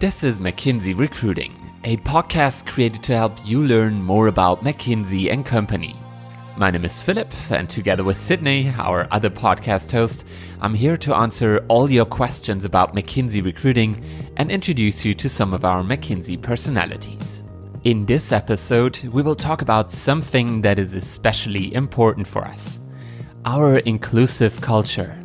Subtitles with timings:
[0.00, 1.54] This is McKinsey Recruiting,
[1.84, 5.94] a podcast created to help you learn more about McKinsey and Company.
[6.56, 10.24] My name is Philip, and together with Sydney, our other podcast host,
[10.60, 15.54] I'm here to answer all your questions about McKinsey recruiting and introduce you to some
[15.54, 17.44] of our McKinsey personalities.
[17.84, 22.80] In this episode, we will talk about something that is especially important for us
[23.46, 25.23] our inclusive culture.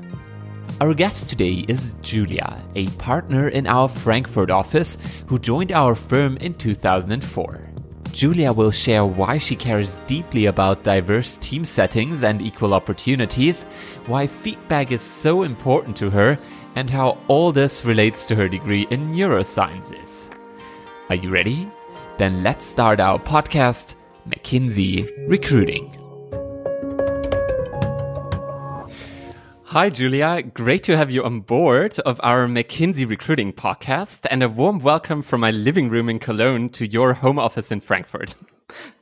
[0.81, 4.97] Our guest today is Julia, a partner in our Frankfurt office
[5.27, 7.59] who joined our firm in 2004.
[8.13, 13.65] Julia will share why she cares deeply about diverse team settings and equal opportunities,
[14.05, 16.39] why feedback is so important to her,
[16.75, 20.33] and how all this relates to her degree in neurosciences.
[21.09, 21.69] Are you ready?
[22.17, 23.95] Then let's start our podcast,
[24.29, 25.98] McKinsey Recruiting.
[29.69, 30.41] Hi, Julia.
[30.41, 35.21] Great to have you on board of our McKinsey recruiting podcast and a warm welcome
[35.21, 38.33] from my living room in Cologne to your home office in Frankfurt.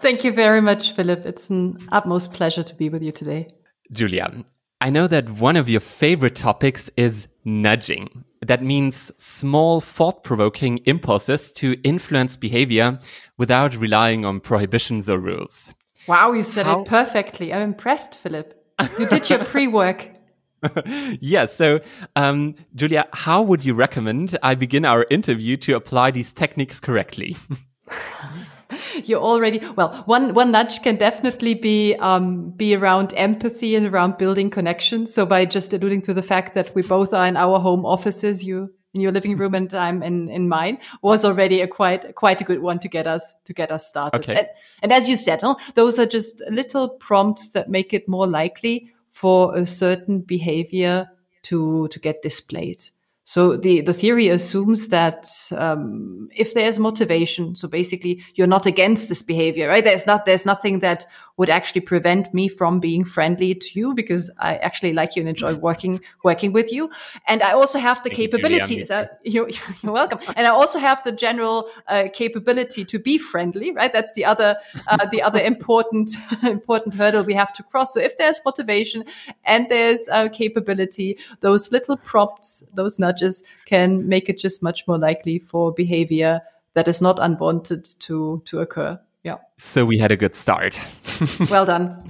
[0.02, 1.26] Thank you very much, Philip.
[1.26, 3.48] It's an utmost pleasure to be with you today.
[3.94, 4.44] Julia,
[4.82, 8.26] I know that one of your favorite topics is nudging.
[8.46, 13.00] That means small thought provoking impulses to influence behavior
[13.38, 15.74] without relying on prohibitions or rules.
[16.08, 16.82] Wow, you said How?
[16.82, 17.54] it perfectly.
[17.54, 18.54] I'm impressed, Philip.
[19.00, 20.17] You did your pre work.
[21.20, 21.46] yeah.
[21.46, 21.80] So,
[22.16, 27.38] um, Julia, how would you recommend I begin our interview to apply these techniques correctly?
[29.06, 34.18] you already well one one nudge can definitely be um, be around empathy and around
[34.18, 37.60] building connections so by just alluding to the fact that we both are in our
[37.60, 41.68] home offices you in your living room and i'm in in mine was already a
[41.68, 44.36] quite quite a good one to get us to get us started okay.
[44.40, 44.48] and,
[44.82, 48.92] and as you said huh, those are just little prompts that make it more likely
[49.18, 51.08] for a certain behavior
[51.42, 52.82] to to get displayed.
[53.24, 59.10] So the, the theory assumes that um, if there's motivation, so basically you're not against
[59.10, 59.84] this behavior, right?
[59.84, 61.06] There's not there's nothing that
[61.38, 65.30] would actually prevent me from being friendly to you because I actually like you and
[65.30, 66.90] enjoy working working with you.
[67.28, 68.58] And I also have the Thank capability.
[68.78, 69.50] You, uh, you're,
[69.82, 70.20] you're, welcome.
[70.36, 73.94] And I also have the general uh, capability to be friendly, right?
[73.94, 76.12] That's the other uh, the other important
[76.44, 77.94] important hurdle we have to cross.
[77.94, 79.04] So if there's motivation
[79.46, 84.98] and there's uh, capability, those little prompts, those nudges can make it just much more
[84.98, 86.42] likely for behavior
[86.74, 89.00] that is not unwanted to to occur.
[89.24, 89.38] Yeah.
[89.58, 90.80] So we had a good start.
[91.50, 92.04] well done.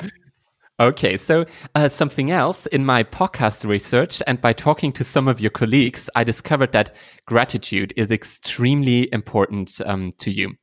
[0.79, 5.41] Okay, so uh, something else in my podcast research and by talking to some of
[5.41, 6.95] your colleagues, I discovered that
[7.25, 10.53] gratitude is extremely important um, to you.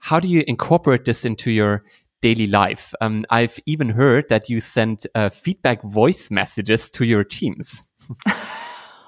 [0.00, 1.84] How do you incorporate this into your
[2.20, 2.92] daily life?
[3.00, 7.82] Um, I've even heard that you send uh, feedback voice messages to your teams.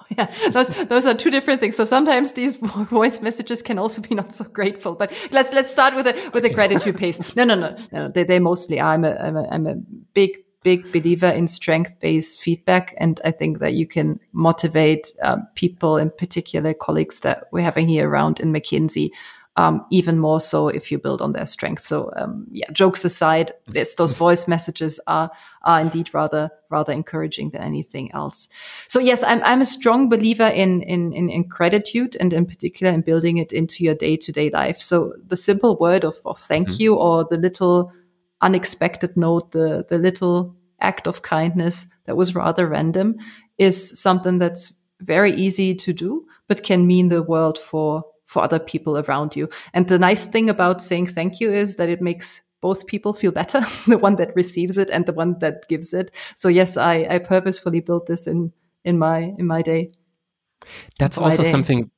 [0.16, 1.76] yeah, those those are two different things.
[1.76, 2.56] So sometimes these
[2.90, 4.94] voice messages can also be not so grateful.
[4.94, 7.36] But let's let's start with a with a gratitude piece.
[7.36, 8.08] No, no, no, no.
[8.08, 8.94] They they mostly are.
[8.94, 9.74] I'm a I'm a, I'm a
[10.14, 15.46] big big believer in strength based feedback, and I think that you can motivate um,
[15.54, 19.10] people, in particular colleagues that we're having here around in McKinsey,
[19.56, 21.82] um, even more so if you build on their strength.
[21.82, 25.30] So um, yeah, jokes aside, those voice messages are
[25.68, 28.48] are indeed rather rather encouraging than anything else.
[28.88, 32.92] So yes, I'm I'm a strong believer in in in, in gratitude and in particular
[32.92, 34.80] in building it into your day to day life.
[34.80, 36.82] So the simple word of of thank mm-hmm.
[36.82, 37.92] you or the little
[38.40, 43.16] unexpected note, the the little act of kindness that was rather random
[43.58, 48.58] is something that's very easy to do, but can mean the world for for other
[48.58, 49.48] people around you.
[49.74, 53.32] And the nice thing about saying thank you is that it makes both people feel
[53.32, 56.10] better, the one that receives it and the one that gives it.
[56.36, 58.52] So yes, I, I purposefully built this in,
[58.84, 59.92] in my, in my day.
[60.98, 61.50] That's also day.
[61.50, 61.90] something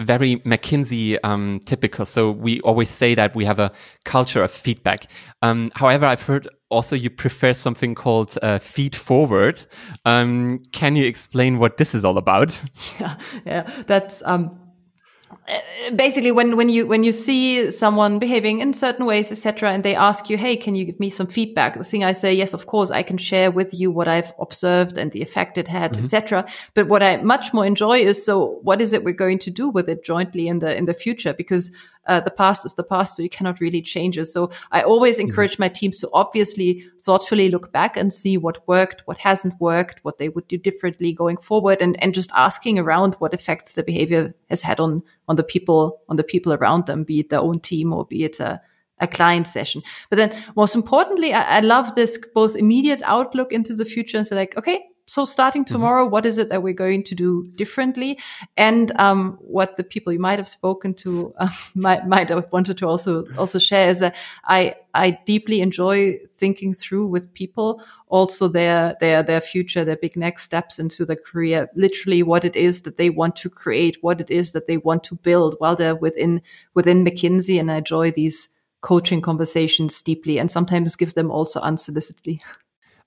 [0.00, 2.04] very McKinsey um, typical.
[2.04, 3.72] So we always say that we have a
[4.04, 5.06] culture of feedback.
[5.42, 9.62] Um, however, I've heard also you prefer something called uh, feed forward.
[10.04, 12.60] Um, can you explain what this is all about?
[13.00, 14.58] Yeah, yeah, that's um,
[15.94, 19.94] basically when when you when you see someone behaving in certain ways etc and they
[19.94, 21.78] ask you hey can you give me some feedback?
[21.78, 24.98] The thing i say yes of course i can share with you what i've observed
[24.98, 26.04] and the effect it had mm-hmm.
[26.04, 26.44] etc
[26.74, 29.68] but what i much more enjoy is so what is it we're going to do
[29.68, 31.32] with it jointly in the in the future?
[31.32, 31.72] Because
[32.06, 34.26] uh, the past is the past, so you cannot really change it.
[34.26, 35.28] So I always mm-hmm.
[35.28, 35.62] encourage mm-hmm.
[35.62, 40.18] my teams to obviously thoughtfully look back and see what worked, what hasn't worked, what
[40.18, 44.34] they would do differently going forward, and and just asking around what effects the behavior
[44.50, 47.60] has had on on the people on the people around them, be it their own
[47.60, 48.60] team or be it a
[48.98, 49.82] a client session.
[50.08, 54.26] But then most importantly, I, I love this both immediate outlook into the future and
[54.26, 55.74] say like, okay, so starting mm-hmm.
[55.74, 56.12] tomorrow, mm-hmm.
[56.12, 58.18] what is it that we're going to do differently?
[58.56, 62.78] And um, what the people you might have spoken to uh, might might have wanted
[62.78, 68.48] to also also share is that I I deeply enjoy thinking through with people also
[68.48, 72.82] their their their future, their big next steps into their career, literally what it is
[72.82, 75.94] that they want to create, what it is that they want to build while they're
[75.94, 76.42] within
[76.74, 77.60] within McKinsey.
[77.60, 78.48] And I enjoy these
[78.80, 82.40] coaching conversations deeply and sometimes give them also unsolicitedly.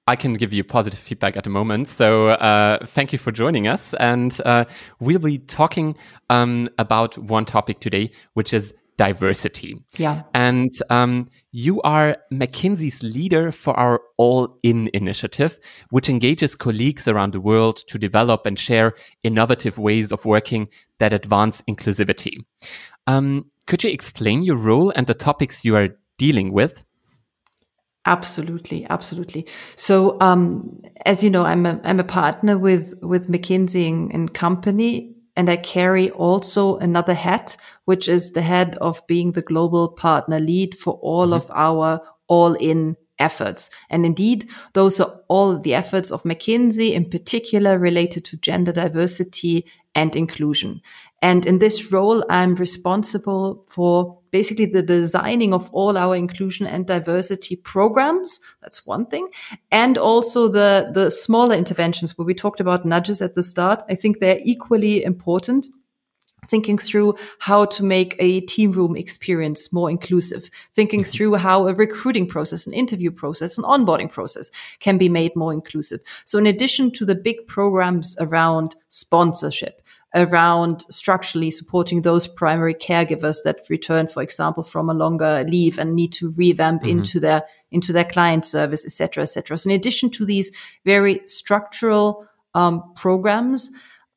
[0.10, 1.88] I can give you positive feedback at the moment.
[1.88, 3.94] So uh, thank you for joining us.
[4.00, 4.66] And uh,
[5.00, 5.96] we'll be talking
[6.32, 9.78] um, about one topic today, which is diversity.
[9.98, 10.24] Yeah.
[10.34, 15.60] And um, you are McKinsey's leader for our All In initiative,
[15.92, 21.14] which engages colleagues around the world to develop and share innovative ways of working that
[21.14, 22.38] advance inclusivity.
[23.06, 26.84] Um, could you explain your role and the topics you are dealing with?
[28.10, 29.46] Absolutely, absolutely.
[29.76, 35.14] So, um, as you know, I'm a I'm a partner with with McKinsey and Company,
[35.36, 40.40] and I carry also another hat, which is the head of being the global partner
[40.40, 41.34] lead for all mm-hmm.
[41.34, 43.70] of our all in efforts.
[43.92, 49.68] And indeed, those are all the efforts of McKinsey, in particular related to gender diversity
[49.94, 50.82] and inclusion.
[51.22, 56.86] And in this role, I'm responsible for basically the designing of all our inclusion and
[56.86, 58.40] diversity programs.
[58.62, 59.30] That's one thing.
[59.72, 63.84] And also the, the smaller interventions where we talked about nudges at the start.
[63.90, 65.68] I think they're equally important
[66.48, 71.12] thinking through how to make a team room experience more inclusive, thinking mm-hmm.
[71.12, 74.50] through how a recruiting process, an interview process, an onboarding process
[74.80, 76.00] can be made more inclusive.
[76.26, 79.82] So in addition to the big programs around sponsorship,
[80.16, 85.96] around structurally supporting those primary caregivers that return, for example, from a longer leave and
[85.96, 87.00] need to revamp mm-hmm.
[87.00, 89.58] into their into their client service, etc., etc.
[89.58, 90.52] So, in addition to these
[90.86, 92.26] very structural
[92.56, 93.72] um, programs,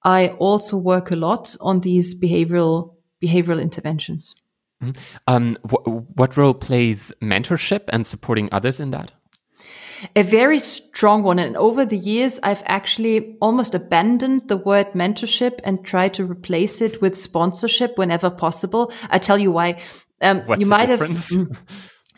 [0.05, 4.35] I also work a lot on these behavioral behavioral interventions.
[4.83, 5.01] Mm-hmm.
[5.29, 9.13] Um, wh- what role plays mentorship and supporting others in that?
[10.17, 11.39] A very strong one.
[11.39, 16.81] And over the years, I've actually almost abandoned the word mentorship and tried to replace
[16.81, 18.93] it with sponsorship whenever possible.
[19.11, 19.81] I tell you why.
[20.21, 21.31] Um, you might difference?
[21.31, 21.57] have, mm,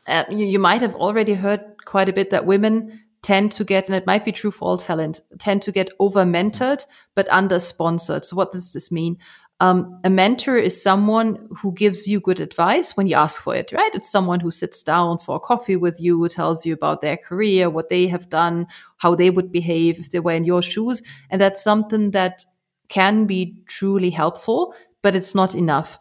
[0.07, 3.89] uh, you, you might have already heard quite a bit that women tend to get,
[3.89, 6.85] and it might be true for all talent, tend to get over mentored,
[7.15, 8.25] but under sponsored.
[8.25, 9.17] So what does this mean?
[9.61, 13.73] Um, a mentor is someone who gives you good advice when you ask for it,
[13.73, 13.95] right?
[13.95, 17.71] It's someone who sits down for coffee with you, who tells you about their career,
[17.71, 18.67] what they have done,
[18.97, 21.03] how they would behave if they were in your shoes.
[21.31, 22.45] And that's something that
[22.89, 25.99] can be truly helpful, but it's not enough.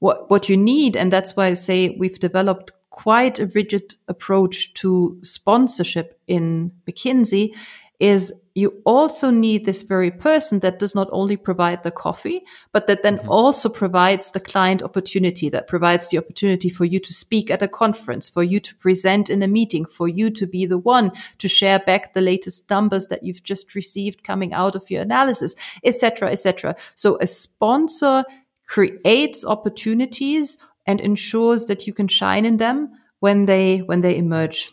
[0.00, 4.74] What, what you need, and that's why I say we've developed quite a rigid approach
[4.74, 7.54] to sponsorship in McKinsey,
[8.00, 12.42] is you also need this very person that does not only provide the coffee,
[12.72, 13.28] but that then mm-hmm.
[13.28, 17.68] also provides the client opportunity, that provides the opportunity for you to speak at a
[17.68, 21.48] conference, for you to present in a meeting, for you to be the one to
[21.48, 25.54] share back the latest numbers that you've just received coming out of your analysis,
[25.84, 26.74] etc., etc.
[26.94, 28.24] So a sponsor
[28.64, 30.56] creates opportunities
[30.86, 34.72] and ensures that you can shine in them when they when they emerge.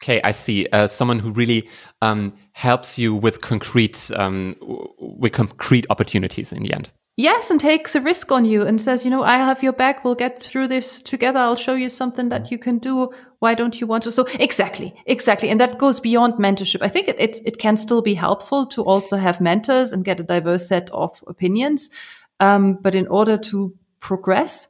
[0.00, 0.66] Okay, I see.
[0.72, 1.68] Uh, someone who really
[2.02, 4.56] um, helps you with concrete um,
[4.98, 6.90] with concrete opportunities in the end.
[7.16, 10.04] Yes, and takes a risk on you and says, you know, I have your back.
[10.04, 11.38] We'll get through this together.
[11.38, 13.12] I'll show you something that you can do.
[13.38, 14.12] Why don't you want to?
[14.12, 16.82] So exactly, exactly, and that goes beyond mentorship.
[16.82, 20.20] I think it it, it can still be helpful to also have mentors and get
[20.20, 21.90] a diverse set of opinions.
[22.40, 24.68] Um, but in order to progress,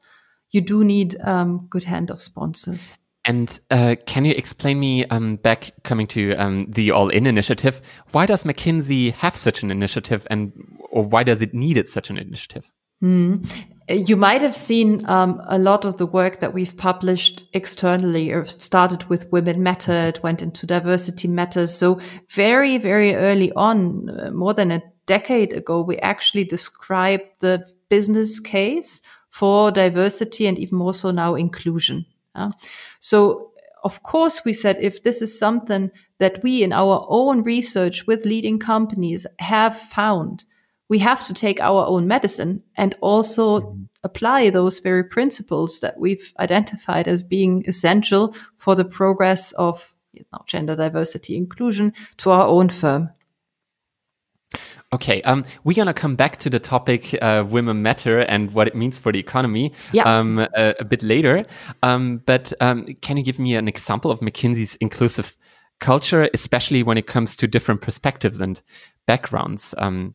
[0.51, 2.93] you do need um, good hand of sponsors.
[3.29, 7.83] And uh, can you explain me, um, back coming to um, the All In initiative,
[8.13, 10.51] why does McKinsey have such an initiative and
[10.91, 12.71] or why does it need it such an initiative?
[13.05, 13.47] Mm.
[13.91, 18.63] You might have seen um, a lot of the work that we've published externally It
[18.63, 21.75] started with Women Matter, it went into Diversity Matters.
[21.75, 27.63] So very, very early on, uh, more than a decade ago, we actually described the
[27.91, 32.07] business case for diversity and even more so now inclusion.
[32.35, 32.53] Uh,
[33.01, 33.53] so,
[33.85, 38.27] of course, we said if this is something that we in our own research with
[38.27, 40.45] leading companies have found,
[40.89, 43.83] we have to take our own medicine and also mm-hmm.
[44.05, 50.25] apply those very principles that we've identified as being essential for the progress of you
[50.33, 53.11] know, gender diversity inclusion to our own firm.
[54.93, 58.75] Okay, um, we're gonna come back to the topic uh, women matter and what it
[58.75, 60.05] means for the economy yeah.
[60.05, 61.45] um, a, a, bit later.
[61.83, 65.37] Um, but um, can you give me an example of McKinsey's inclusive
[65.81, 68.61] culture, especially when it comes to different perspectives and
[69.07, 69.75] backgrounds.
[69.79, 70.15] Um,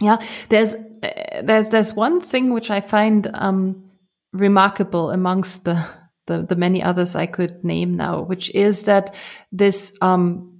[0.00, 0.18] yeah,
[0.48, 3.90] there's uh, there's there's one thing which I find um,
[4.32, 5.86] remarkable amongst the,
[6.26, 9.14] the, the many others I could name now, which is that
[9.52, 10.51] this um,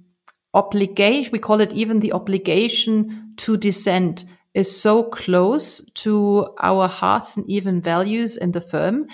[0.53, 7.35] obligation we call it even the obligation to dissent is so close to our hearts
[7.37, 9.07] and even values in the firm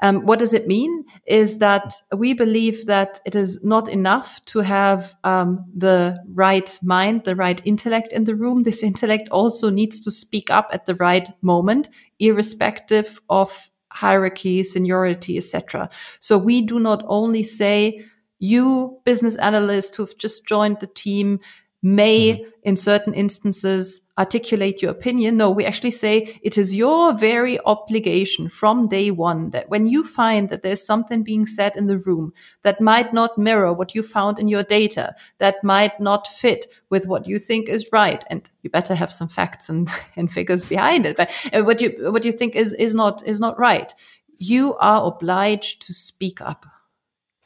[0.00, 1.04] um, what does it mean?
[1.26, 7.24] Is that we believe that it is not enough to have um, the right mind,
[7.24, 8.62] the right intellect in the room.
[8.62, 11.88] This intellect also needs to speak up at the right moment,
[12.20, 15.90] irrespective of hierarchy, seniority, etc.
[16.20, 18.04] So we do not only say,
[18.38, 21.40] you business analyst who've just joined the team,
[21.82, 22.50] may mm-hmm.
[22.64, 25.36] in certain instances articulate your opinion.
[25.36, 30.02] No, we actually say it is your very obligation from day one that when you
[30.02, 34.02] find that there's something being said in the room that might not mirror what you
[34.02, 38.50] found in your data, that might not fit with what you think is right, and
[38.62, 42.24] you better have some facts and, and figures behind it, but uh, what you, what
[42.24, 43.94] you think is, is not, is not right.
[44.38, 46.66] You are obliged to speak up.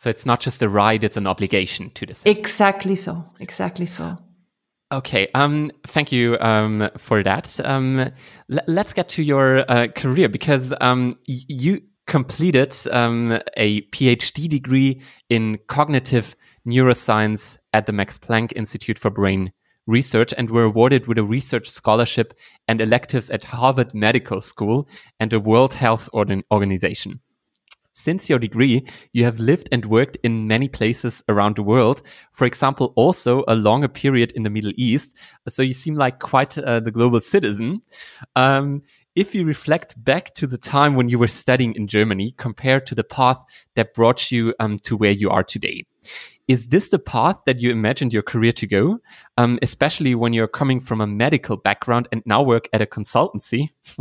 [0.03, 2.25] So it's not just a right, it's an obligation to this.
[2.27, 3.25] Exactly so.
[3.39, 4.19] Exactly so.
[4.91, 5.29] Okay.
[5.33, 7.61] Um, thank you um, for that.
[7.65, 8.11] Um,
[8.67, 15.61] let's get to your uh, career because um, you completed um, a PhD degree in
[15.69, 16.35] cognitive
[16.67, 19.53] neuroscience at the Max Planck Institute for Brain
[19.87, 22.35] Research and were awarded with a research scholarship
[22.67, 24.89] and electives at Harvard Medical School
[25.21, 27.21] and the World Health Organization.
[27.93, 32.03] Since your degree, you have lived and worked in many places around the world.
[32.33, 35.15] For example, also a longer period in the Middle East.
[35.49, 37.83] So you seem like quite uh, the global citizen.
[38.35, 38.83] Um,
[39.15, 42.95] if you reflect back to the time when you were studying in Germany compared to
[42.95, 43.45] the path
[43.77, 45.85] that brought you um, to where you are today,
[46.49, 48.99] is this the path that you imagined your career to go?
[49.37, 53.69] Um, especially when you're coming from a medical background and now work at a consultancy?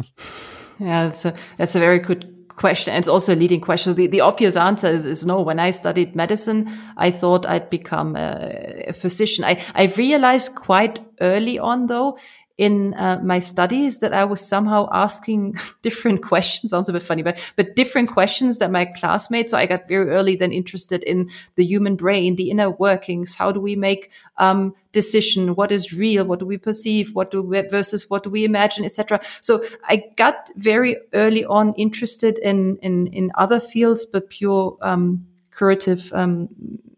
[0.80, 2.96] yeah, that's a, that's a very good question.
[2.96, 3.96] It's also a leading question.
[3.96, 5.42] The, the obvious answer is, is, no.
[5.42, 9.44] When I studied medicine, I thought I'd become a, a physician.
[9.44, 12.18] I, I realized quite early on, though,
[12.58, 16.72] in uh, my studies that I was somehow asking different questions.
[16.72, 19.52] Sounds a bit funny, but but different questions that my classmates.
[19.52, 23.36] So I got very early then interested in the human brain, the inner workings.
[23.36, 25.56] How do we make um, decision?
[25.56, 26.26] What is real?
[26.26, 27.16] What do we perceive?
[27.16, 29.22] What do we versus what do we imagine, etc.
[29.42, 35.26] So I got very early on interested in in in other fields, but pure um,
[35.56, 36.50] curative um,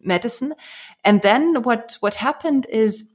[0.02, 0.54] medicine.
[1.04, 3.10] And then what what happened is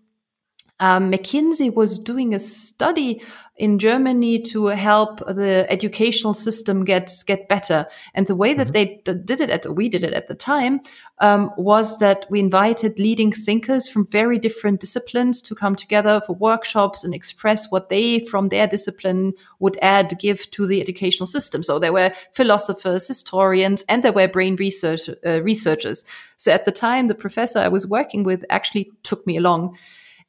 [0.81, 3.23] um, McKinsey was doing a study
[3.59, 7.87] in Germany to help the educational system get get better.
[8.15, 9.05] And the way that mm-hmm.
[9.05, 10.81] they did it at we did it at the time
[11.19, 16.35] um, was that we invited leading thinkers from very different disciplines to come together for
[16.35, 21.65] workshops and express what they from their discipline would add give to the educational system.
[21.65, 26.05] So there were philosophers, historians, and there were brain research uh, researchers.
[26.37, 29.77] So at the time, the professor I was working with actually took me along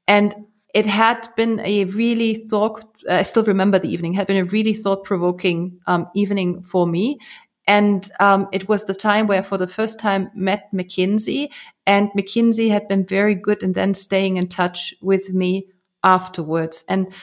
[0.10, 0.34] and
[0.74, 4.74] it had been a really thought, I still remember the evening, had been a really
[4.74, 7.20] thought provoking um, evening for me.
[7.68, 11.50] And um, it was the time where, for the first time, met McKinsey,
[11.86, 15.68] and McKinsey had been very good and then staying in touch with me
[16.04, 16.84] afterwards.
[16.90, 17.14] And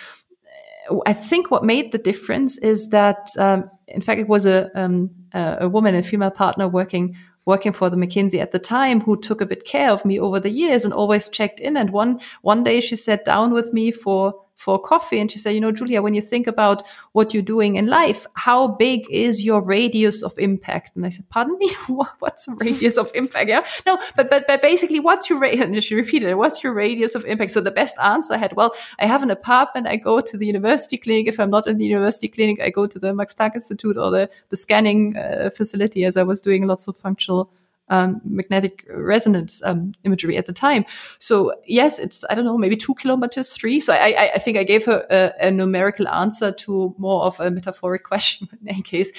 [0.89, 4.71] uh, I think what made the difference is that, um, in fact, it was a,
[4.81, 7.17] um, a woman, a female partner working
[7.47, 10.39] working for the McKinsey at the time who took a bit care of me over
[10.39, 11.77] the years and always checked in.
[11.77, 15.51] And one, one day she sat down with me for for coffee and she said,
[15.51, 16.83] you know, Julia, when you think about
[17.13, 20.97] what you're doing in life, how big is your radius of impact?
[20.97, 21.71] And I said, pardon me,
[22.19, 23.51] what's radius of impact?
[23.51, 25.57] Yeah, no, but, but, but basically what's your radius?
[25.67, 27.53] And she repeated what's your radius of impact?
[27.53, 29.87] So the best answer I had, well, I have an apartment.
[29.87, 31.27] I go to the university clinic.
[31.27, 34.11] If I'm not in the university clinic, I go to the Max Planck Institute or
[34.11, 37.51] the, the scanning uh, facility as I was doing lots of functional
[37.89, 40.85] um, magnetic resonance um, imagery at the time.
[41.19, 43.81] So yes, it's I don't know maybe two kilometers, three.
[43.81, 47.51] So I, I think I gave her a, a numerical answer to more of a
[47.51, 48.49] metaphoric question.
[48.61, 49.11] in any case,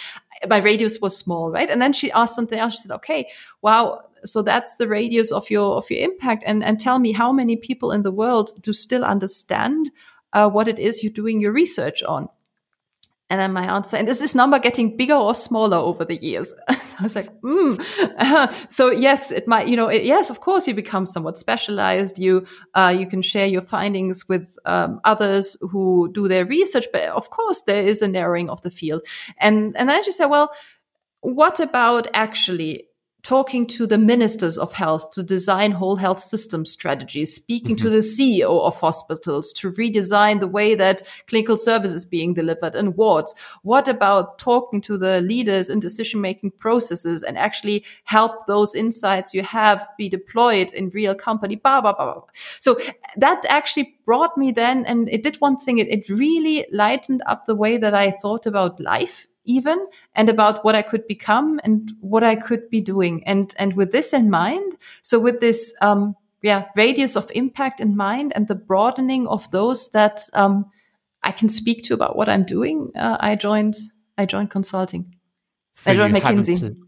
[0.47, 1.69] my radius was small, right?
[1.69, 2.73] And then she asked something else.
[2.73, 3.27] She said, "Okay,
[3.61, 7.31] wow." So that's the radius of your of your impact, and and tell me how
[7.31, 9.91] many people in the world do still understand
[10.33, 12.29] uh, what it is you're doing your research on.
[13.29, 16.53] And then my answer, and is this number getting bigger or smaller over the years?
[16.69, 17.75] I was like, hmm.
[18.69, 22.19] So yes, it might, you know, it, yes, of course, you become somewhat specialized.
[22.19, 27.03] You, uh, you can share your findings with um, others who do their research, but
[27.09, 29.01] of course, there is a narrowing of the field.
[29.39, 30.51] And and then she said, well,
[31.19, 32.86] what about actually
[33.27, 37.85] talking to the ministers of health to design whole health system strategies, speaking mm-hmm.
[37.85, 42.73] to the CEO of hospitals to redesign the way that clinical service is being delivered
[42.73, 43.35] in wards?
[43.63, 49.33] What about talking to the leaders in decision making processes and actually help those insights
[49.33, 51.57] you have be deployed in real company?
[51.57, 52.23] Blah, blah, blah, blah.
[52.61, 52.79] So
[53.17, 57.45] that actually brought me then, and it did one thing, it, it really lightened up
[57.45, 61.91] the way that I thought about life even and about what I could become and
[61.99, 63.23] what I could be doing.
[63.25, 67.97] And, and with this in mind, so with this, um, yeah, radius of impact in
[67.97, 70.69] mind and the broadening of those that, um,
[71.23, 73.75] I can speak to about what I'm doing, uh, I joined,
[74.17, 75.15] I joined consulting.
[75.73, 76.86] So I joined McKinsey.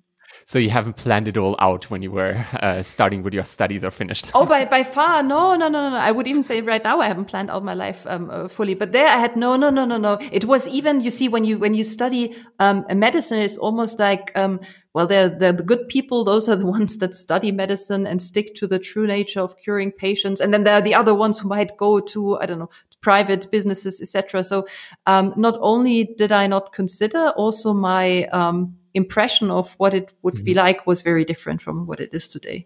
[0.50, 3.84] So you haven't planned it all out when you were uh, starting with your studies
[3.84, 4.32] or finished?
[4.34, 5.96] oh, by, by far, no, no, no, no.
[5.96, 8.74] I would even say right now I haven't planned out my life um, uh, fully.
[8.74, 10.18] But there I had no, no, no, no, no.
[10.32, 14.32] It was even you see when you when you study um, medicine, it's almost like
[14.34, 14.60] um,
[14.96, 16.24] well, they're, they're the good people.
[16.24, 19.92] Those are the ones that study medicine and stick to the true nature of curing
[19.92, 20.42] patients.
[20.42, 23.52] And then there are the other ones who might go to, I don't know, private
[23.52, 24.44] businesses, etc.
[24.44, 24.66] So,
[25.06, 30.36] um, not only did I not consider, also my, um, impression of what it would
[30.36, 30.44] mm-hmm.
[30.44, 32.66] be like was very different from what it is today.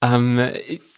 [0.00, 0.54] Um,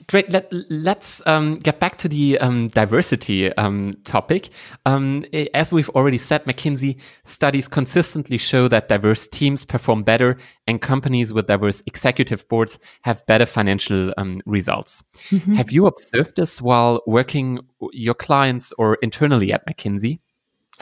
[0.08, 0.30] great.
[0.30, 0.52] Let,
[0.98, 4.50] us um, get back to the um, diversity um, topic.
[4.84, 10.82] Um, as we've already said, McKinsey studies consistently show that diverse teams perform better and
[10.82, 15.02] companies with diverse executive boards have better financial um, results.
[15.30, 15.54] Mm-hmm.
[15.54, 17.60] Have you observed this while working
[17.92, 20.20] your clients or internally at McKinsey?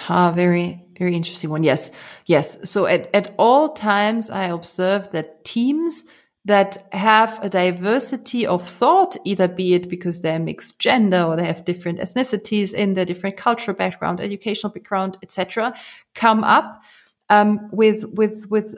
[0.09, 1.63] Ah, very, very interesting one.
[1.63, 1.91] Yes.
[2.27, 2.59] Yes.
[2.69, 6.05] So at, at all times, I observe that teams
[6.45, 11.45] that have a diversity of thought, either be it because they're mixed gender or they
[11.45, 15.75] have different ethnicities in their different cultural background, educational background, etc.,
[16.15, 16.81] come up
[17.29, 18.75] um, with with with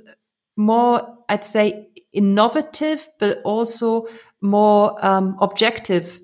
[0.57, 4.07] more, I'd say, innovative, but also
[4.41, 6.21] more um, objective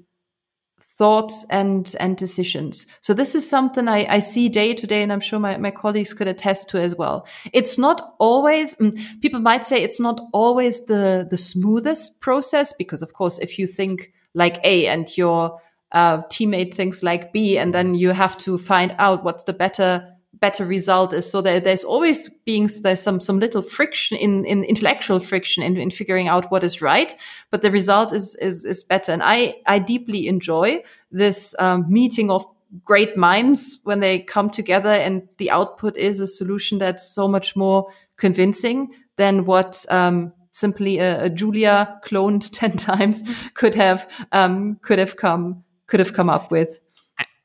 [0.97, 2.87] thoughts and and decisions.
[3.03, 5.71] So this is something i, I see day to day and i'm sure my, my
[5.71, 7.27] colleagues could attest to as well.
[7.53, 13.03] It's not always mm, people might say it's not always the the smoothest process because
[13.03, 15.61] of course if you think like a and your
[15.93, 20.16] uh, teammate thinks like b and then you have to find out what's the better
[20.41, 21.31] better result is.
[21.31, 25.77] So there, there's always being there's some some little friction in in intellectual friction in,
[25.77, 27.15] in figuring out what is right,
[27.51, 29.13] but the result is is is better.
[29.13, 32.45] And I I deeply enjoy this um, meeting of
[32.85, 37.55] great minds when they come together and the output is a solution that's so much
[37.55, 43.23] more convincing than what um, simply a, a, Julia cloned ten times
[43.55, 46.81] could have um, could have come could have come up with.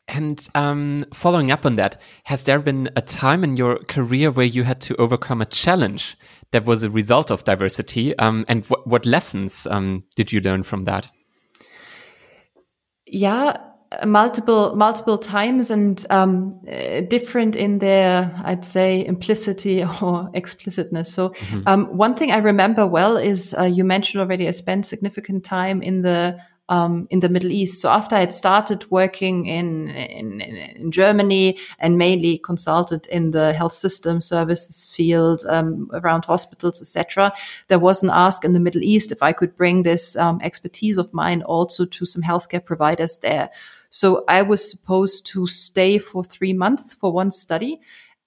[0.08, 4.46] And um, following up on that, has there been a time in your career where
[4.46, 6.18] you had to overcome a challenge
[6.52, 8.18] that was a result of diversity?
[8.18, 11.10] Um, and wh what lessons um, did you learn from that?
[13.06, 13.58] Yeah,
[14.06, 16.52] multiple multiple times and um,
[17.10, 21.64] different in their i'd say implicity or explicitness so mm -hmm.
[21.68, 25.86] um, one thing i remember well is uh, you mentioned already i spent significant time
[25.86, 26.38] in the
[26.72, 27.82] um, in the Middle East.
[27.82, 33.52] So after I had started working in, in, in Germany and mainly consulted in the
[33.52, 37.34] health system services field um, around hospitals, etc.,
[37.68, 40.98] there was an ask in the Middle East if I could bring this um, expertise
[40.98, 43.50] of mine also to some healthcare providers there.
[43.90, 47.82] So I was supposed to stay for three months for one study.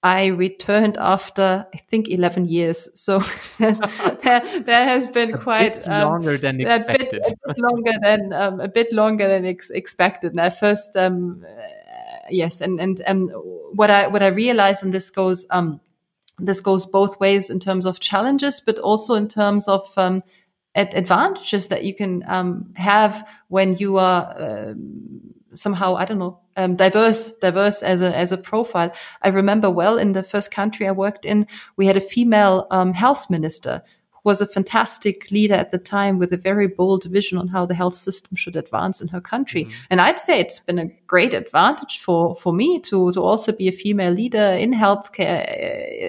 [0.05, 2.89] I returned after I think 11 years.
[2.93, 3.23] So
[3.57, 7.07] there, there, has been quite a um, longer than expected.
[7.07, 10.33] A bit, a bit longer than um, a bit longer than ex expected.
[10.33, 13.29] And I first, um, uh, yes, and and um,
[13.73, 15.81] what I what I realized, and this goes um,
[16.37, 20.21] this goes both ways in terms of challenges, but also in terms of um,
[20.75, 24.75] advantages that you can um, have when you are uh,
[25.55, 28.91] somehow I don't know um, diverse diverse as a as a profile.
[29.21, 32.93] I remember well in the first country I worked in, we had a female um,
[32.93, 37.37] health minister who was a fantastic leader at the time with a very bold vision
[37.37, 39.63] on how the health system should advance in her country.
[39.63, 39.85] Mm -hmm.
[39.89, 43.67] And I'd say it's been a great advantage for for me to to also be
[43.67, 45.43] a female leader in healthcare,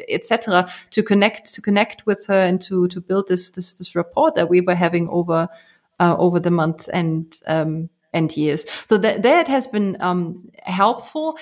[0.09, 0.69] etc.
[0.91, 4.49] To connect to connect with her and to to build this this this rapport that
[4.51, 5.49] we were having over
[6.01, 8.67] uh, over the month and um, and years.
[8.89, 11.39] So that that has been um, helpful.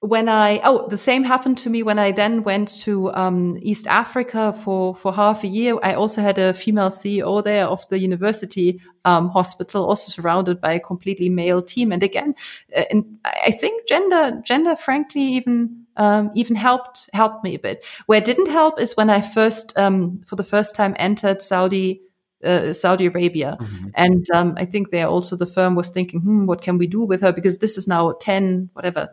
[0.00, 3.86] When I oh the same happened to me when I then went to um, East
[3.86, 5.78] Africa for for half a year.
[5.82, 10.72] I also had a female CEO there of the university um, hospital, also surrounded by
[10.72, 11.92] a completely male team.
[11.92, 12.34] And again,
[12.76, 17.84] uh, and I think gender gender frankly even um, even helped helped me a bit.
[18.06, 22.00] Where it didn't help is when I first, um, for the first time, entered Saudi
[22.44, 23.88] uh, Saudi Arabia, mm-hmm.
[23.94, 27.04] and um, I think there also the firm was thinking, hmm, what can we do
[27.04, 27.32] with her?
[27.32, 29.08] Because this is now ten whatever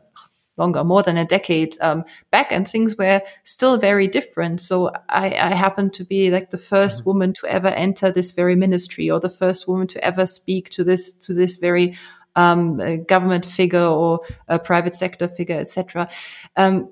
[0.60, 4.62] longer, more than a decade um, back, and things were still very different.
[4.62, 7.10] So I, I happened to be like the 1st mm-hmm.
[7.10, 10.84] woman to ever enter this very ministry, or the first woman to ever speak to
[10.84, 11.98] this to this very
[12.36, 16.10] um, government figure or a private sector figure, etc.
[16.56, 16.90] Um,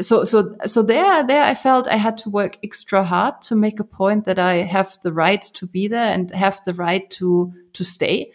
[0.00, 3.80] so so so there there I felt I had to work extra hard to make
[3.80, 7.52] a point that I have the right to be there and have the right to
[7.72, 8.32] to stay.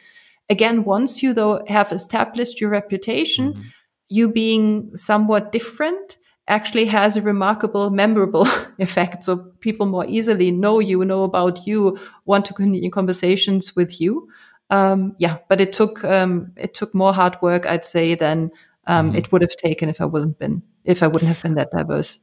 [0.49, 3.62] Again, once you though have established your reputation, mm-hmm
[4.13, 8.47] you being somewhat different actually has a remarkable, memorable
[8.80, 9.23] effect.
[9.23, 14.30] So people more easily know you, know about you, want to continue conversations with you.
[14.69, 18.52] Um, yeah, but it took um, it took more hard work, I'd say, than
[18.88, 19.17] um, mm-hmm.
[19.17, 22.19] it would have taken if I wasn't been if I wouldn't have been that diverse.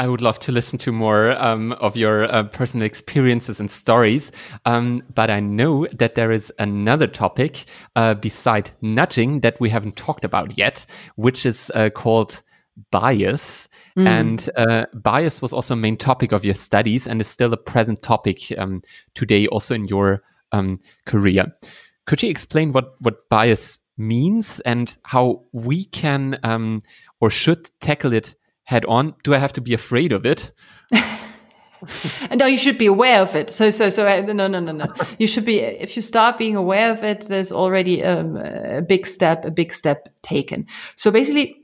[0.00, 4.32] I would love to listen to more um, of your uh, personal experiences and stories.
[4.64, 9.96] Um, but I know that there is another topic uh, beside nudging that we haven't
[9.96, 10.86] talked about yet,
[11.16, 12.42] which is uh, called
[12.90, 13.68] bias.
[13.98, 14.06] Mm.
[14.06, 17.58] And uh, bias was also a main topic of your studies and is still a
[17.58, 18.80] present topic um,
[19.14, 21.54] today, also in your um, career.
[22.06, 26.80] Could you explain what, what bias means and how we can um,
[27.20, 29.14] or should tackle it head on?
[29.24, 30.52] Do I have to be afraid of it?
[32.34, 33.50] no, you should be aware of it.
[33.50, 34.86] So, so, so, uh, no, no, no, no.
[35.18, 39.06] you should be, if you start being aware of it, there's already um, a big
[39.06, 40.66] step, a big step taken.
[40.96, 41.56] So basically,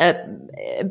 [0.00, 0.14] uh,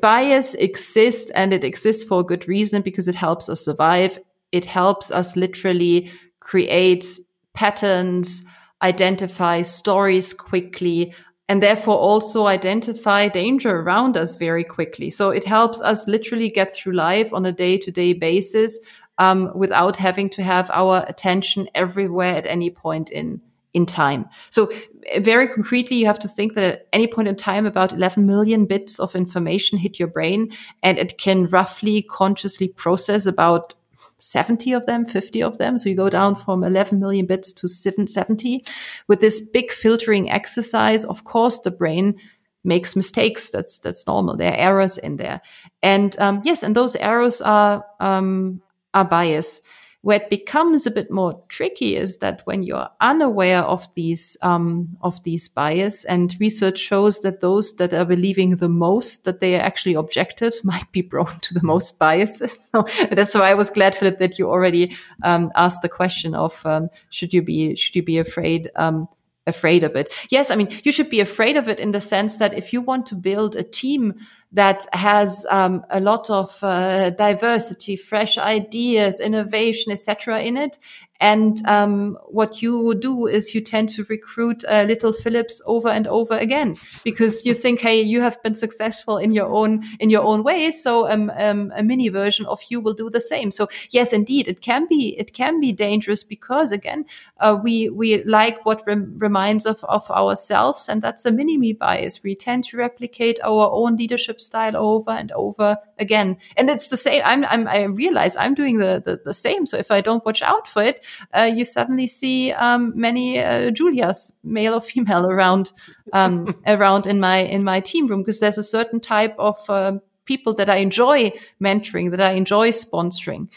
[0.02, 4.20] bias exists and it exists for a good reason because it helps us survive.
[4.52, 7.06] It helps us literally create
[7.54, 8.46] patterns,
[8.82, 11.14] identify stories quickly,
[11.50, 15.10] and therefore also identify danger around us very quickly.
[15.10, 18.80] So it helps us literally get through life on a day to day basis
[19.18, 23.42] um, without having to have our attention everywhere at any point in
[23.74, 24.26] in time.
[24.50, 24.72] So
[25.20, 28.66] very concretely, you have to think that at any point in time, about 11 million
[28.66, 33.76] bits of information hit your brain and it can roughly consciously process about
[34.20, 35.78] 70 of them, 50 of them.
[35.78, 38.66] So you go down from 11 million bits to 770.
[39.08, 42.16] With this big filtering exercise, of course, the brain
[42.64, 43.50] makes mistakes.
[43.50, 44.38] That's that's normal.
[44.38, 45.42] There are errors in there,
[45.82, 48.62] and um, yes, and those errors are um,
[48.94, 49.62] are bias.
[50.08, 54.96] Where it becomes a bit more tricky is that when you're unaware of these um,
[55.02, 59.58] of these bias, and research shows that those that are believing the most that they
[59.58, 62.56] are actually objectives might be prone to the most biases.
[62.72, 66.66] So that's why I was glad, Philip, that you already um, asked the question of
[66.66, 69.10] um, should you be should you be afraid um,
[69.46, 70.14] afraid of it?
[70.30, 72.80] Yes, I mean you should be afraid of it in the sense that if you
[72.80, 74.14] want to build a team
[74.52, 80.42] that has um, a lot of uh, diversity, fresh ideas, innovation, etc.
[80.42, 80.80] in it,
[81.20, 86.08] and um, what you do is you tend to recruit uh, little Philips over and
[86.08, 90.24] over again because you think, hey, you have been successful in your own in your
[90.24, 93.52] own way, so um, um, a mini version of you will do the same.
[93.52, 97.06] So yes, indeed, it can be it can be dangerous because again,
[97.40, 101.74] uh, we we like what rem- reminds of of ourselves, and that's a mini me
[101.74, 102.22] bias.
[102.24, 106.98] We tend to replicate our own leadership style over and over again, and it's the
[106.98, 107.22] same.
[107.26, 109.66] I'm, I'm I realize I'm doing the, the the same.
[109.66, 113.72] So if I don't watch out for it, uh, you suddenly see um, many uh,
[113.72, 115.72] Julias, male or female, around
[116.14, 119.94] um, around in my in my team room because there's a certain type of uh,
[120.26, 123.48] people that I enjoy mentoring, that I enjoy sponsoring.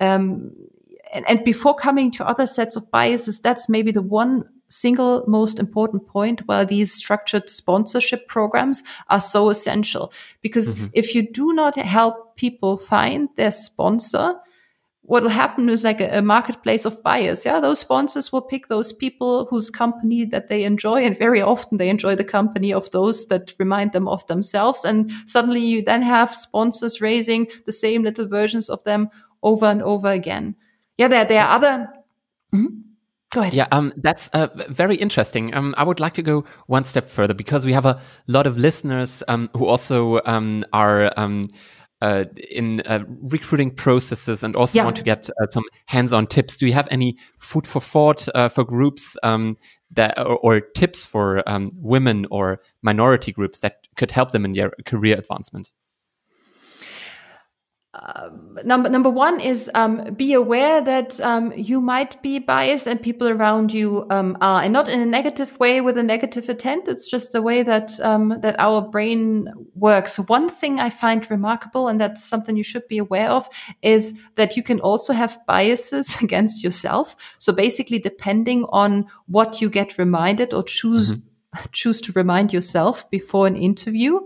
[0.00, 0.52] Um,
[1.12, 5.58] and, and before coming to other sets of biases, that's maybe the one single most
[5.58, 10.12] important point where these structured sponsorship programs are so essential.
[10.42, 10.86] Because mm-hmm.
[10.92, 14.34] if you do not help people find their sponsor,
[15.08, 17.46] what will happen is like a, a, marketplace of bias.
[17.46, 21.78] Yeah, those sponsors will pick those people whose company that they enjoy, and very often
[21.78, 24.84] they enjoy the company of those that remind them of themselves.
[24.84, 29.08] And suddenly you then have sponsors raising the same little versions of them
[29.42, 30.54] over and over again.
[30.98, 31.88] Yeah, there there are other.
[32.54, 32.80] Mm-hmm.
[33.30, 33.54] Go ahead.
[33.54, 35.54] Yeah, um, that's uh, very interesting.
[35.54, 38.58] Um, I would like to go one step further because we have a lot of
[38.58, 41.48] listeners um, who also um, are um,
[42.00, 44.84] uh, in uh, recruiting processes and also yeah.
[44.84, 46.56] want to get uh, some hands-on tips.
[46.56, 49.56] Do you have any food for thought uh, for groups um,
[49.92, 54.52] that, or, or tips for um, women or minority groups that could help them in
[54.52, 55.70] their career advancement?
[58.64, 63.28] Number number one is um, be aware that um, you might be biased and people
[63.28, 66.88] around you um, are, and not in a negative way with a negative intent.
[66.88, 70.18] It's just the way that um, that our brain works.
[70.18, 73.48] One thing I find remarkable, and that's something you should be aware of,
[73.82, 77.16] is that you can also have biases against yourself.
[77.38, 81.24] So basically, depending on what you get reminded or choose mm-hmm.
[81.72, 84.20] choose to remind yourself before an interview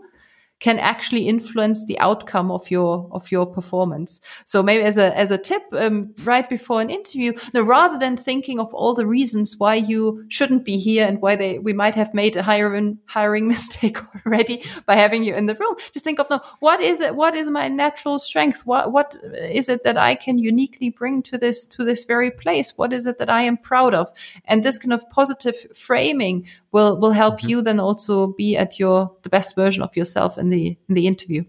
[0.62, 4.20] can actually influence the outcome of your of your performance.
[4.44, 8.16] So maybe as a as a tip, um, right before an interview, now rather than
[8.16, 11.96] thinking of all the reasons why you shouldn't be here and why they we might
[11.96, 16.20] have made a hiring hiring mistake already by having you in the room, just think
[16.20, 17.16] of no, what is it?
[17.16, 18.64] What is my natural strength?
[18.64, 22.78] What what is it that I can uniquely bring to this to this very place?
[22.78, 24.12] What is it that I am proud of?
[24.44, 27.48] And this kind of positive framing will will help mm-hmm.
[27.48, 31.06] you then also be at your the best version of yourself in the in the
[31.06, 31.44] interview.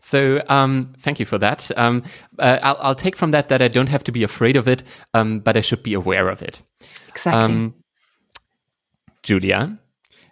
[0.00, 1.70] So um, thank you for that.
[1.76, 2.02] Um,
[2.38, 4.82] uh, I'll, I'll, take from that that I don't have to be afraid of it,
[5.14, 6.60] um, but I should be aware of it.
[7.08, 7.42] Exactly.
[7.42, 7.74] Um,
[9.22, 9.78] Julia,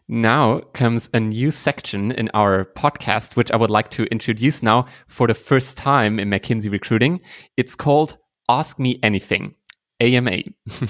[0.08, 4.86] now comes a new section in our podcast, which I would like to introduce now
[5.06, 7.20] for the first time in McKinsey Recruiting.
[7.56, 8.18] It's called
[8.48, 9.54] Ask Me Anything.
[10.00, 10.38] AMA.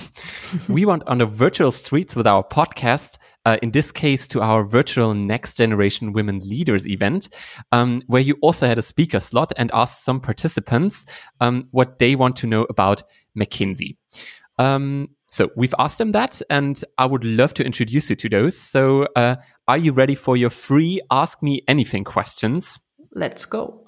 [0.68, 4.64] we went on the virtual streets with our podcast, uh, in this case to our
[4.64, 7.28] virtual Next Generation Women Leaders event,
[7.72, 11.06] um, where you also had a speaker slot and asked some participants
[11.40, 13.02] um, what they want to know about
[13.38, 13.96] McKinsey.
[14.58, 18.58] Um, so we've asked them that, and I would love to introduce you to those.
[18.58, 22.78] So, uh, are you ready for your free Ask Me Anything questions?
[23.12, 23.84] Let's go.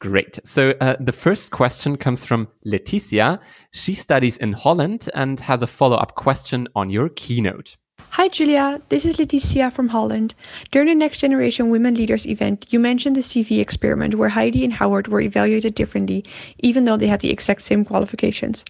[0.00, 0.38] Great.
[0.44, 3.40] So uh, the first question comes from Leticia.
[3.72, 7.76] She studies in Holland and has a follow up question on your keynote.
[8.16, 10.36] Hi Julia, this is Leticia from Holland.
[10.70, 14.72] During the Next Generation Women Leaders event, you mentioned the CV experiment where Heidi and
[14.72, 16.24] Howard were evaluated differently,
[16.60, 18.64] even though they had the exact same qualifications.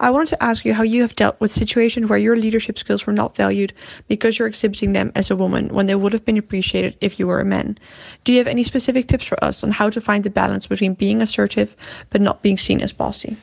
[0.00, 3.06] I wanted to ask you how you have dealt with situations where your leadership skills
[3.06, 3.74] were not valued
[4.08, 7.26] because you're exhibiting them as a woman when they would have been appreciated if you
[7.26, 7.76] were a man.
[8.24, 10.94] Do you have any specific tips for us on how to find the balance between
[10.94, 11.76] being assertive
[12.08, 13.36] but not being seen as bossy?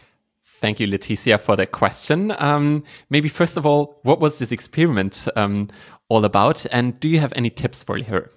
[0.64, 2.34] Thank you, Leticia, for the question.
[2.40, 5.68] Um, maybe first of all, what was this experiment um,
[6.08, 6.66] all about?
[6.72, 8.32] And do you have any tips for her?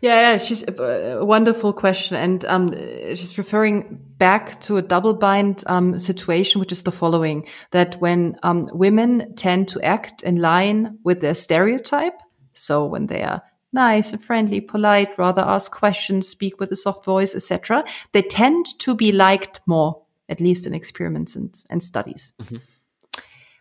[0.00, 2.72] Yeah, yeah, she's a, wonderful question, and um,
[3.14, 8.34] she's referring back to a double bind um, situation, which is the following: that when
[8.42, 12.18] um, women tend to act in line with their stereotype,
[12.54, 13.40] so when they are
[13.72, 18.66] nice and friendly, polite, rather ask questions, speak with a soft voice, etc., they tend
[18.80, 22.32] to be liked more at least in experiments and, and studies.
[22.42, 22.56] Mm-hmm.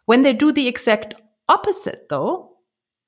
[0.05, 1.15] When they do the exact
[1.49, 2.57] opposite, though,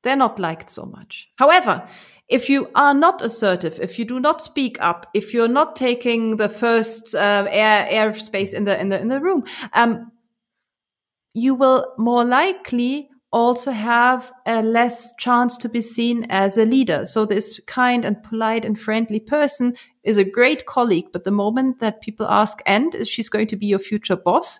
[0.04, 1.30] they're not liked so much.
[1.38, 1.88] However,
[2.28, 6.38] if you are not assertive, if you do not speak up, if you're not taking
[6.38, 9.43] the first uh, air airspace in the in the in the room,
[9.74, 10.12] um,
[11.34, 17.06] you will more likely also have a less chance to be seen as a leader.
[17.06, 21.08] So this kind and polite and friendly person is a great colleague.
[21.12, 24.60] But the moment that people ask, and is she's going to be your future boss?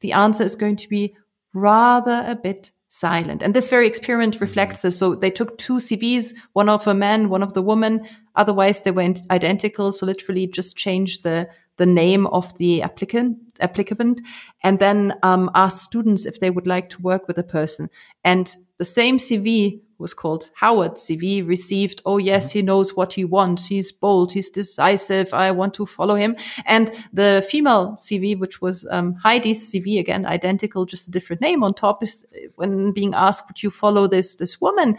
[0.00, 1.16] The answer is going to be
[1.54, 3.42] rather a bit silent.
[3.42, 4.98] And this very experiment reflects this.
[4.98, 8.06] So they took two CVs, one of a man, one of the woman.
[8.36, 9.90] Otherwise they went identical.
[9.90, 14.20] So literally just changed the, the name of the applicant, applicant,
[14.62, 17.88] and then um, asked students if they would like to work with a person.
[18.24, 23.24] And the same CV was called Howard CV received, oh yes, he knows what he
[23.24, 23.66] wants.
[23.66, 24.32] He's bold.
[24.32, 25.32] He's decisive.
[25.32, 26.36] I want to follow him.
[26.66, 31.62] And the female CV, which was um, Heidi's CV, again, identical, just a different name
[31.62, 34.96] on top is when being asked, would you follow this, this woman?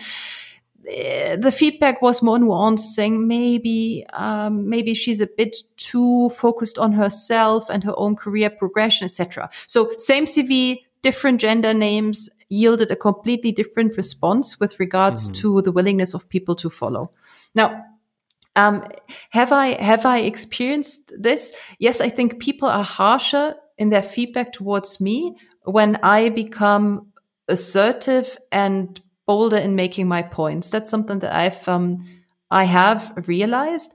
[0.87, 6.77] Eh, the feedback was more nuanced, saying maybe um, maybe she's a bit too focused
[6.77, 9.49] on herself and her own career progression, etc.
[9.67, 15.41] So same CV, different gender names, yielded a completely different response with regards mm-hmm.
[15.41, 17.11] to the willingness of people to follow.
[17.55, 17.83] Now,
[18.55, 18.87] um,
[19.31, 21.53] have I have I experienced this?
[21.79, 27.07] Yes, I think people are harsher in their feedback towards me when I become
[27.47, 30.69] assertive and bolder in making my points.
[30.69, 32.05] That's something that I've um,
[32.51, 33.93] I have realized,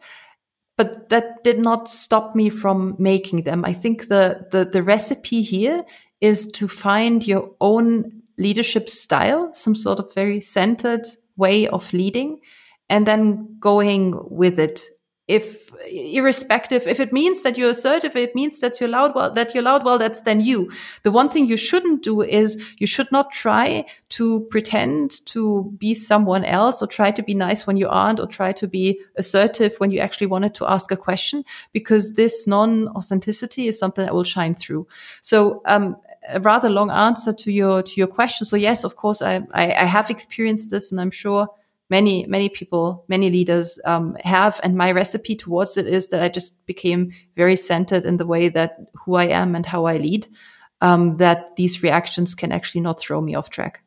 [0.76, 3.64] but that did not stop me from making them.
[3.64, 5.84] I think the the, the recipe here
[6.20, 12.40] is to find your own leadership style, some sort of very centered way of leading,
[12.88, 14.82] and then going with it
[15.30, 19.54] if irrespective, if it means that you're assertive, it means that you're loud, well, that
[19.54, 20.72] you're loud, well, that's then you.
[21.04, 25.94] The one thing you shouldn't do is you should not try to pretend to be
[25.94, 29.76] someone else or try to be nice when you aren't or try to be assertive
[29.78, 34.24] when you actually wanted to ask a question because this non-authenticity is something that will
[34.24, 34.84] shine through.
[35.20, 35.96] So, um,
[36.28, 38.46] a rather long answer to your to your question.
[38.46, 41.48] So yes, of course, I, I, I have experienced this, and I'm sure
[41.90, 44.60] many many people, many leaders um, have.
[44.62, 48.48] And my recipe towards it is that I just became very centered in the way
[48.48, 50.28] that who I am and how I lead.
[50.82, 53.82] Um, that these reactions can actually not throw me off track.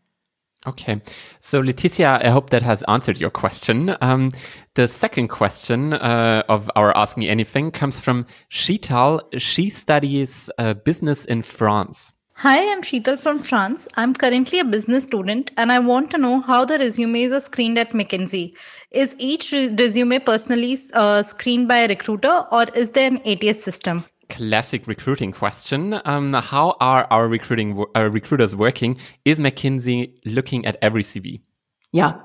[0.66, 1.02] Okay.
[1.39, 3.96] So, Leticia, I hope that has answered your question.
[4.00, 4.32] Um,
[4.76, 9.22] the second question uh, of our Ask Me Anything comes from Shital.
[9.38, 12.13] She studies uh, business in France.
[12.36, 13.88] Hi, I'm Sheetal from France.
[13.96, 17.78] I'm currently a business student and I want to know how the resumes are screened
[17.78, 18.56] at McKinsey.
[18.91, 23.63] Is each re- resume personally uh, screened by a recruiter or is there an ATS
[23.63, 24.04] system?
[24.30, 26.02] Classic recruiting question.
[26.06, 28.98] Um, how are our recruiting uh, recruiters working?
[29.24, 31.41] Is McKinsey looking at every CV?
[31.93, 32.15] Yeah.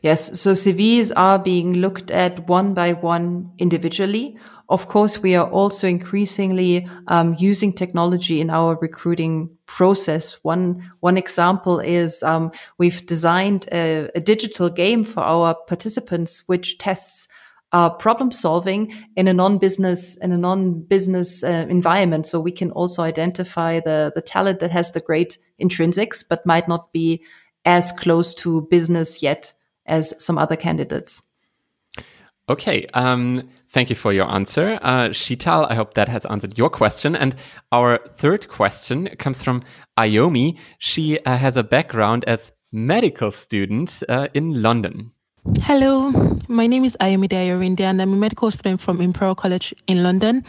[0.00, 0.40] Yes.
[0.40, 5.86] So CVs are being looked at one by one individually of course, we are also
[5.86, 10.38] increasingly um, using technology in our recruiting process.
[10.42, 16.78] One one example is um, we've designed a, a, digital game for our participants, which
[16.78, 17.28] tests
[17.72, 22.26] uh, problem solving in a non-business in a non-business uh, environment.
[22.26, 26.66] So we can also identify the the talent that has the great intrinsics, but might
[26.66, 27.22] not be
[27.64, 29.52] as close to business yet
[29.86, 31.22] as some other candidates.
[32.48, 32.86] Okay.
[32.94, 34.78] Um, thank you for your answer.
[34.80, 37.16] Uh, Shital, I hope that has answered your question.
[37.16, 37.34] And
[37.72, 39.62] our third question comes from
[39.98, 40.56] Ayomi.
[40.78, 45.10] She uh, has a background as medical student uh, in London.
[45.60, 46.10] Hello,
[46.48, 50.44] my name is Ayomide Ayorinde and I'm a medical student from Imperial College in London.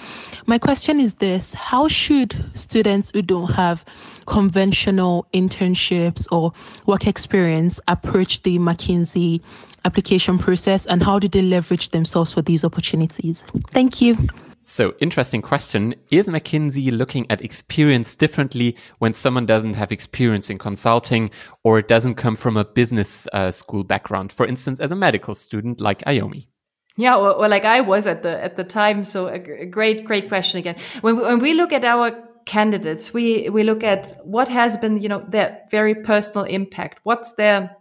[0.47, 3.85] My question is this How should students who don't have
[4.25, 6.51] conventional internships or
[6.87, 9.41] work experience approach the McKinsey
[9.87, 13.43] application process and how do they leverage themselves for these opportunities?
[13.71, 14.17] Thank you.
[14.59, 15.95] So, interesting question.
[16.11, 21.31] Is McKinsey looking at experience differently when someone doesn't have experience in consulting
[21.63, 25.35] or it doesn't come from a business uh, school background, for instance, as a medical
[25.35, 26.47] student like Ayomi?
[26.97, 29.03] Yeah, or, or, like I was at the at the time.
[29.03, 30.75] So a, a great, great question again.
[31.01, 32.11] When we, when we look at our
[32.45, 36.99] candidates, we we look at what has been, you know, their very personal impact.
[37.03, 37.77] What's their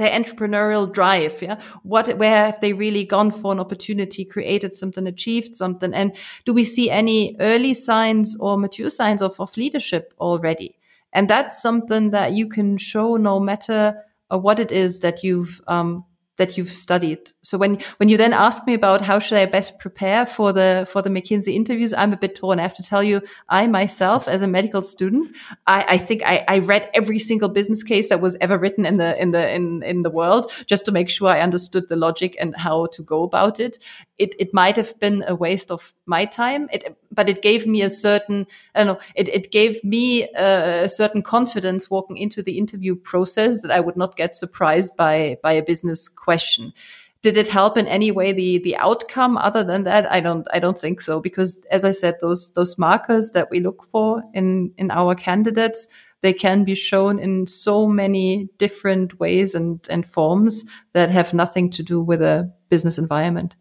[0.00, 1.60] their entrepreneurial drive yeah?
[1.82, 5.92] What where have they really gone for an opportunity created something achieved something?
[5.92, 10.78] And do we see any early signs or mature signs of, of leadership already?
[11.12, 13.94] And that's something that you can show no matter
[14.32, 16.04] uh, what it is that you've um,
[16.36, 17.30] that you've studied.
[17.42, 20.86] So when when you then ask me about how should I best prepare for the
[20.90, 22.58] for the McKinsey interviews, I'm a bit torn.
[22.58, 26.44] I have to tell you, I myself, as a medical student, I, I think I,
[26.48, 29.82] I read every single business case that was ever written in the in the in
[29.82, 33.22] in the world just to make sure I understood the logic and how to go
[33.22, 33.78] about it
[34.20, 37.80] it, it might have been a waste of my time, it, but it gave me
[37.80, 42.42] a certain, I don't know, it, it gave me a, a, certain confidence walking into
[42.42, 46.74] the interview process that I would not get surprised by, by a business question.
[47.22, 50.10] Did it help in any way the, the outcome other than that?
[50.12, 51.18] I don't, I don't think so.
[51.20, 55.88] Because as I said, those, those markers that we look for in, in our candidates,
[56.20, 61.70] they can be shown in so many different ways and, and forms that have nothing
[61.70, 63.56] to do with a business environment.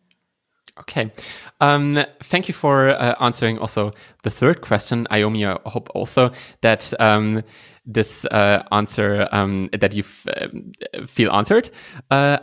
[0.80, 1.12] Okay.
[1.60, 3.92] Um, thank you for uh, answering also
[4.24, 5.08] the third question.
[5.12, 7.44] Ayomi, I hope also that um,
[7.86, 10.48] this uh, answer um, that you uh,
[11.06, 11.70] feel answered.
[12.12, 12.38] Uh,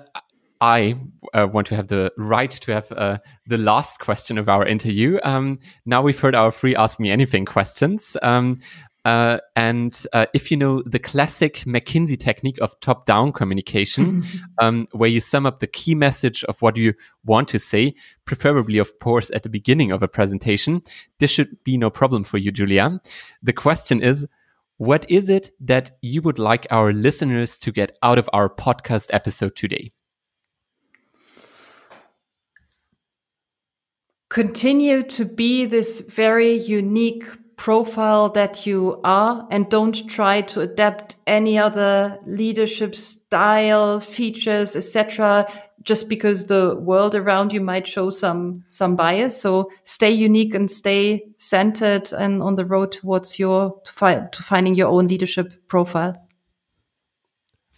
[0.60, 0.96] I
[1.34, 5.18] uh, want to have the right to have uh, the last question of our interview.
[5.22, 8.16] Um, now we've heard our free Ask Me Anything questions.
[9.06, 14.24] Uh, and uh, if you know the classic McKinsey technique of top down communication,
[14.58, 16.92] um, where you sum up the key message of what you
[17.24, 20.82] want to say, preferably, of course, at the beginning of a presentation,
[21.20, 22.98] this should be no problem for you, Julia.
[23.40, 24.26] The question is,
[24.76, 29.10] what is it that you would like our listeners to get out of our podcast
[29.12, 29.92] episode today?
[34.30, 37.24] Continue to be this very unique
[37.56, 45.46] profile that you are and don't try to adapt any other leadership style features etc
[45.82, 50.70] just because the world around you might show some some bias so stay unique and
[50.70, 55.66] stay centered and on the road towards your to, fi to finding your own leadership
[55.66, 56.14] profile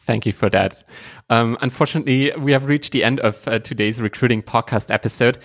[0.09, 0.85] Thank you for that.
[1.29, 5.37] Um, unfortunately, we have reached the end of uh, today's recruiting podcast episode.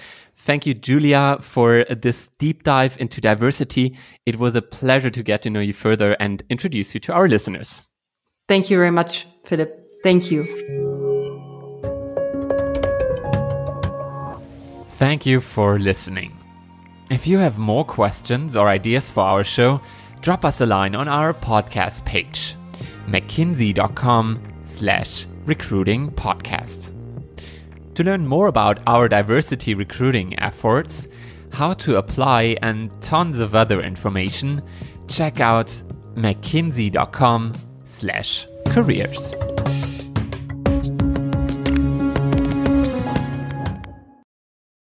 [0.44, 3.98] Thank you, Julia, for this deep dive into diversity.
[4.26, 7.30] It was a pleasure to get to know you further and introduce you to our
[7.30, 7.82] listeners.
[8.50, 9.72] Thank you very much, Philip.
[10.04, 10.44] Thank you.
[14.98, 16.38] Thank you for listening.
[17.10, 19.80] If you have more questions or ideas for our show,
[20.20, 22.58] drop us a line on our podcast page,
[23.08, 26.93] mckinsey.com slash recruiting podcast.
[27.96, 31.08] To learn more about our diversity recruiting efforts,
[31.52, 34.64] how to apply, and tons of other information,
[35.08, 35.68] check out
[36.16, 37.54] mckinsey.com
[37.86, 39.36] slash careers.